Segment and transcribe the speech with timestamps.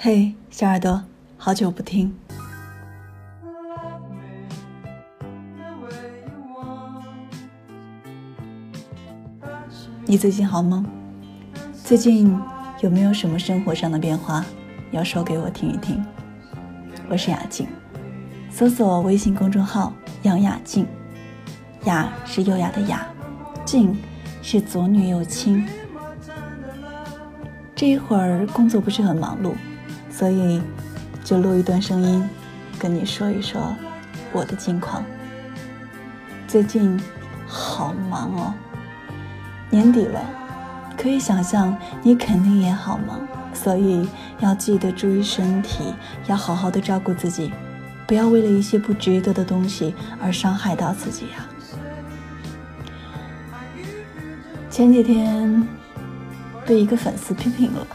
[0.00, 1.02] 嘿，小耳朵，
[1.36, 2.14] 好久不听。
[10.06, 10.86] 你最近好吗？
[11.84, 12.40] 最近
[12.80, 14.46] 有没有什么生活上的变化
[14.92, 16.00] 要说给我听一听？
[17.10, 17.66] 我是雅静，
[18.52, 19.92] 搜索微信公众号
[20.22, 20.86] “杨雅静”，
[21.86, 23.04] 雅是优雅的雅，
[23.64, 23.98] 静
[24.42, 25.66] 是左女右亲。
[27.74, 29.52] 这一会儿工作不是很忙碌。
[30.18, 30.60] 所以，
[31.22, 32.28] 就录一段声音，
[32.76, 33.72] 跟你说一说
[34.32, 35.04] 我的近况。
[36.48, 37.00] 最近
[37.46, 38.54] 好忙哦，
[39.70, 40.20] 年底了，
[40.96, 43.20] 可以想象你肯定也好忙，
[43.54, 44.08] 所以
[44.40, 45.94] 要记得注意身体，
[46.26, 47.52] 要好好的照顾自己，
[48.04, 51.46] 不要为了一些不值得的东西而伤害到自己呀。
[54.68, 55.64] 前几天
[56.66, 57.86] 被一个粉丝批评了，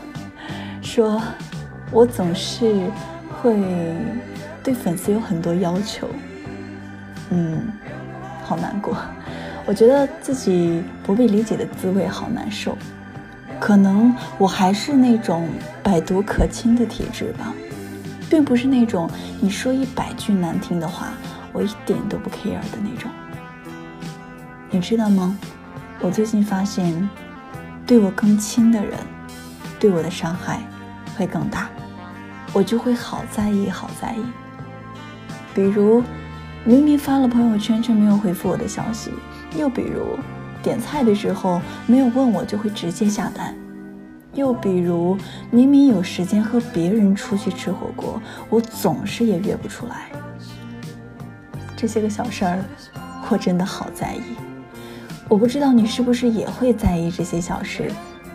[0.81, 1.21] 说。
[1.93, 2.89] 我总是
[3.29, 3.55] 会
[4.63, 6.07] 对粉丝有很多要求，
[7.29, 7.67] 嗯，
[8.43, 8.97] 好难过。
[9.65, 12.77] 我觉得自己不被理解的滋味好难受。
[13.59, 15.47] 可能我还是那种
[15.81, 17.53] 百毒可侵的体质吧，
[18.29, 21.13] 并不是那种你说一百句难听的话，
[21.53, 23.09] 我一点都不 care 的那种。
[24.69, 25.37] 你知道吗？
[26.01, 27.07] 我最近发现，
[27.85, 28.97] 对我更亲的人，
[29.79, 30.59] 对我的伤害
[31.15, 31.69] 会更大。
[32.53, 34.23] 我就会好在意，好在意。
[35.55, 36.03] 比如，
[36.63, 39.09] 明明发了朋友圈却没有回复我的消息；
[39.57, 40.17] 又比如，
[40.61, 43.55] 点菜的时候没有问我就会直接下单；
[44.35, 45.17] 又比如，
[45.49, 50.11] 明明有时间和别人出去吃火锅，我总是也约不出来。
[51.75, 52.63] 这些个小事儿，
[53.29, 54.35] 我真的好在意。
[55.27, 57.91] 我不知道你是不是也会在意这些小事，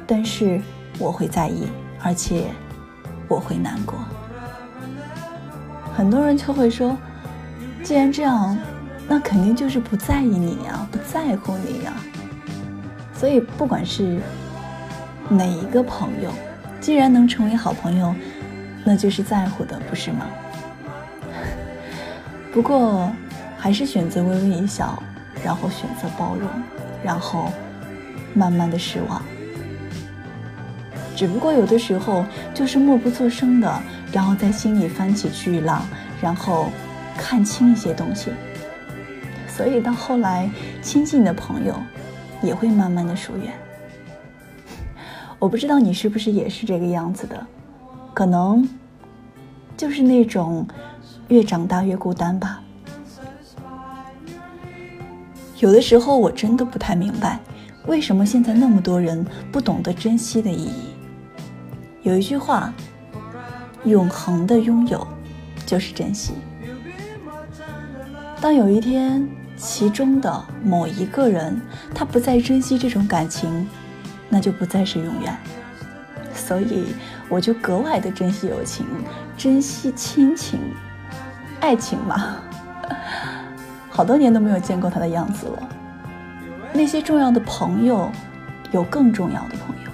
[0.08, 0.60] 但是
[0.98, 1.68] 我会在意，
[2.02, 2.46] 而且。
[3.30, 3.94] 我会难过，
[5.98, 6.96] 很多人就会说，
[7.82, 8.56] 既然这样，
[9.08, 11.92] 那肯定就是不在意你呀，不在乎你呀。
[13.12, 14.20] 所以不管是
[15.28, 16.30] 哪一个朋友，
[16.80, 18.14] 既然能成为好朋友，
[18.84, 20.24] 那就是在乎的，不是吗？
[22.54, 23.10] 不过
[23.58, 25.02] 还是选择微微一笑，
[25.44, 26.48] 然后选择包容，
[27.02, 27.50] 然后
[28.34, 29.20] 慢慢的失望。
[31.16, 33.82] 只不过有的时候就是默不作声的，
[34.12, 35.86] 然后在心里翻起巨浪，
[36.20, 36.70] 然后
[37.16, 38.30] 看清一些东西。
[39.46, 40.48] 所以到后来，
[40.80, 41.74] 亲近的朋友
[42.42, 43.52] 也会慢慢的疏远。
[45.38, 47.46] 我不知道你是不是也是这个样子的，
[48.14, 48.68] 可能
[49.76, 50.66] 就是那种
[51.28, 52.62] 越长大越孤单吧。
[55.58, 57.40] 有的时候我真的不太明白，
[57.86, 60.94] 为什么现在那么多人不懂得珍惜的意义。
[62.02, 62.72] 有一句话，
[63.88, 65.06] 永恒的拥有
[65.66, 66.34] 就是珍惜。
[68.40, 71.60] 当有一天其中的某一个人
[71.94, 73.66] 他不再珍惜这种感情，
[74.28, 75.36] 那就不再是永远。
[76.34, 76.94] 所以
[77.28, 78.86] 我就格外的珍惜友情，
[79.36, 80.60] 珍惜亲情，
[81.60, 82.36] 爱情嘛。
[83.90, 85.68] 好多年都没有见过他的样子了。
[86.72, 88.10] 那些重要的朋友，
[88.70, 89.90] 有更重要的朋友，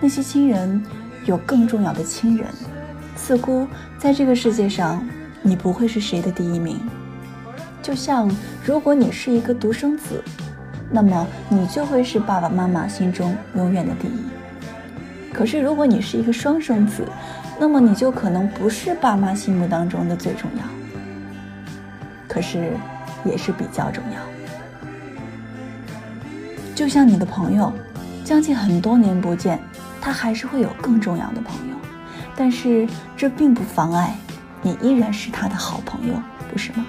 [0.00, 0.84] 那些亲人。
[1.24, 2.46] 有更重要的亲人，
[3.18, 3.66] 似乎
[3.98, 5.06] 在这个世界上，
[5.42, 6.80] 你不会是谁的第一名。
[7.82, 8.30] 就像
[8.64, 10.22] 如果你是一个独生子，
[10.90, 15.32] 那么你就会是爸爸妈妈心中永远的第一。
[15.32, 17.06] 可是如果你是一个双生子，
[17.58, 20.62] 那么你就可能不是爸妈心目当中的最重要，
[22.26, 22.72] 可是
[23.24, 24.20] 也是比较重要。
[26.74, 27.72] 就像你的朋友，
[28.24, 29.58] 将近很多年不见。
[30.00, 31.76] 他还是会有更重要的朋友，
[32.40, 34.14] 但是这并不妨碍
[34.62, 36.14] 你依然是他的好朋友，
[36.52, 36.86] 不是吗？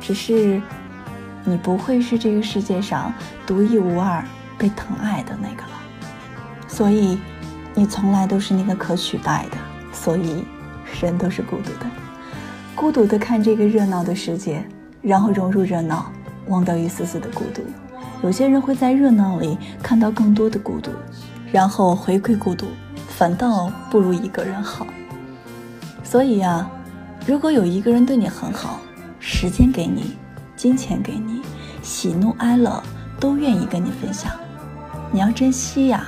[0.00, 0.62] 只是
[1.44, 3.12] 你不会是这个世界上
[3.46, 4.24] 独一无二
[4.56, 5.78] 被疼爱的那个了，
[6.66, 7.18] 所以
[7.74, 9.58] 你从来都是那个可取代的。
[9.92, 10.42] 所以
[11.02, 11.86] 人都是孤独的，
[12.74, 14.64] 孤独的看这个热闹的世界，
[15.02, 16.10] 然后融入热闹，
[16.48, 17.62] 忘掉一丝丝的孤独。
[18.22, 20.90] 有些人会在热闹里看到更多的孤独。
[21.52, 22.66] 然后回归孤独，
[23.16, 24.86] 反倒不如一个人好。
[26.02, 26.68] 所以呀，
[27.26, 28.80] 如果有一个人对你很好，
[29.20, 30.16] 时间给你，
[30.56, 31.40] 金钱给你，
[31.82, 32.82] 喜怒哀乐
[33.20, 34.32] 都愿意跟你分享，
[35.12, 36.04] 你要珍惜呀！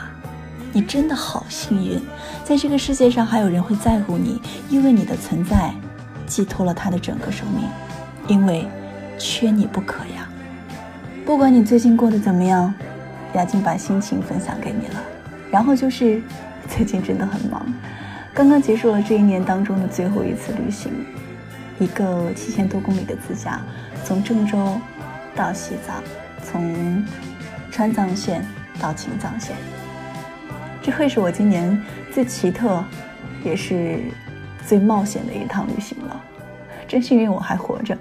[0.73, 2.03] 你真的好幸运，
[2.45, 5.73] 在这个世界上还有人会在乎你，因为你的存在
[6.27, 7.65] 寄托了他的整个生命，
[8.29, 8.69] 因为
[9.19, 10.29] 缺你不可呀。
[11.25, 12.75] 不管你最近过得怎么样，
[13.35, 15.03] 雅静把心情分享给你了。
[15.51, 16.21] 然后就是
[16.69, 17.65] 最近真的很忙，
[18.35, 20.93] 刚刚结束了这一年当中的最后一次旅行，
[21.79, 23.61] 一个七千多公里的自驾，
[24.05, 24.79] 从郑州
[25.35, 26.03] 到西藏，
[26.43, 27.05] 从
[27.71, 28.45] 川藏线
[28.81, 29.57] 到青藏线，
[30.83, 31.81] 这会是我今年
[32.13, 32.85] 最奇特，
[33.45, 34.01] 也是
[34.67, 36.21] 最冒险的一趟旅行了。
[36.87, 37.97] 真幸运我还活着，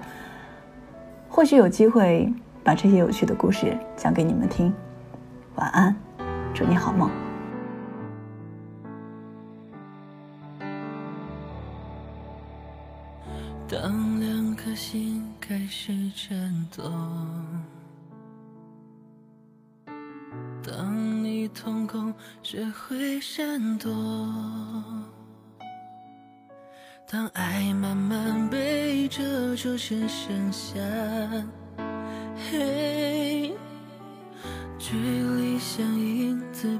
[1.30, 2.32] 或许有机会
[2.64, 4.74] 把这些有趣的故事讲给你们听。
[5.56, 5.96] 晚安，
[6.54, 7.25] 祝你好梦。
[14.66, 16.92] 颗心开始颤动，
[20.64, 23.94] 当你瞳孔学会闪躲，
[27.08, 30.80] 当爱慢慢被遮住，只剩下。
[32.50, 33.56] 黑，
[34.80, 36.80] 距离像影子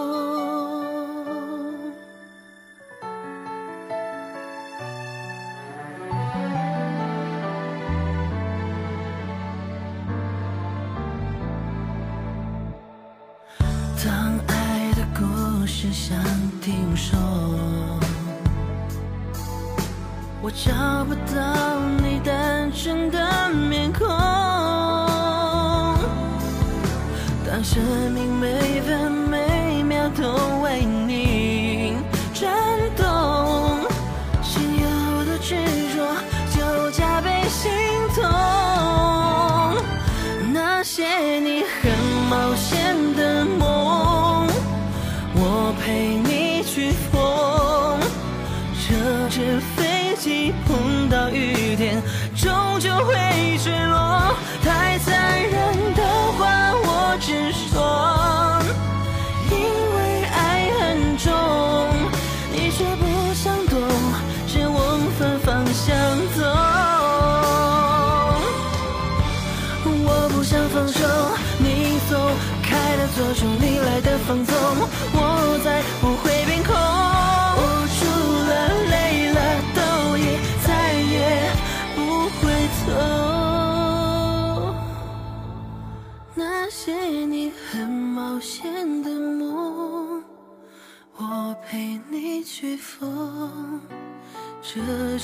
[20.53, 24.07] 找不到你单纯的面孔。
[27.47, 27.81] 当生
[28.11, 30.23] 命每分每秒都
[30.61, 30.90] 为你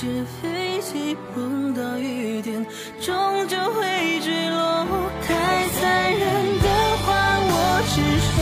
[0.08, 2.64] 纸飞机碰到雨天，
[2.98, 4.86] 终究会坠落。
[5.20, 6.66] 太残忍的
[7.04, 7.06] 话
[7.44, 7.52] 我
[7.92, 8.36] 直说，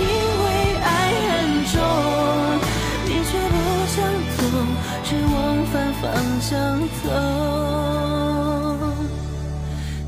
[0.00, 0.02] 因
[0.40, 0.44] 为
[0.80, 0.88] 爱
[1.28, 1.30] 很
[1.72, 1.76] 重，
[3.04, 3.54] 你却不
[3.92, 3.94] 想
[4.38, 4.42] 懂，
[5.04, 6.02] 只往反方
[6.40, 6.50] 向
[7.02, 7.06] 走。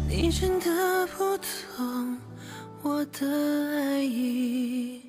[0.09, 0.67] 你真的
[1.09, 1.45] 不懂
[2.81, 3.21] 我的
[3.77, 5.03] 爱已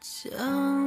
[0.00, 0.79] 降。